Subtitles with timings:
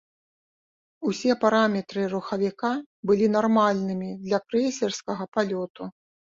[1.11, 2.73] Усе параметры рухавіка
[3.11, 5.83] былі нармальнымі для крэйсерскага палёту.